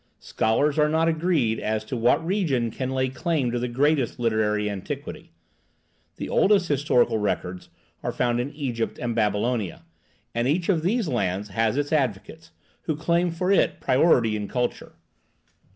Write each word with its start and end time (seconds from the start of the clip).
Scholars 0.17 0.79
are 0.79 0.89
not 0.89 1.07
agreed 1.07 1.59
as 1.59 1.85
to 1.85 1.95
what 1.95 2.25
region 2.25 2.71
can 2.71 2.89
lay 2.89 3.07
claim 3.07 3.51
to 3.51 3.59
the 3.59 3.67
greatest 3.67 4.17
literary 4.17 4.67
antiquity. 4.67 5.31
The 6.15 6.27
oldest 6.27 6.69
historical 6.69 7.19
records 7.19 7.69
are 8.01 8.11
found 8.11 8.39
in 8.39 8.49
Egypt 8.55 8.97
and 8.97 9.13
Babylonia, 9.13 9.83
and 10.33 10.47
each 10.47 10.69
of 10.69 10.81
these 10.81 11.07
lands 11.07 11.49
has 11.49 11.77
its 11.77 11.93
advocates, 11.93 12.49
who 12.85 12.95
claim 12.95 13.29
for 13.29 13.51
it 13.51 13.79
priority 13.79 14.35
in 14.35 14.47
culture. 14.47 14.93